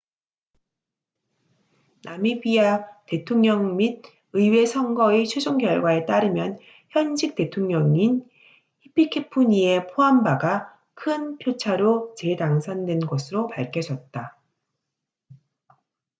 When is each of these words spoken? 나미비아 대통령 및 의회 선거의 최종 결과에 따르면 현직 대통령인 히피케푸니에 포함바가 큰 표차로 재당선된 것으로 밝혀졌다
나미비아 2.05 2.87
대통령 3.05 3.77
및 3.77 4.01
의회 4.33 4.65
선거의 4.65 5.27
최종 5.27 5.59
결과에 5.59 6.07
따르면 6.07 6.57
현직 6.89 7.35
대통령인 7.35 8.27
히피케푸니에 8.79 9.85
포함바가 9.93 10.75
큰 10.95 11.37
표차로 11.37 12.15
재당선된 12.17 13.01
것으로 13.01 13.45
밝혀졌다 13.45 14.39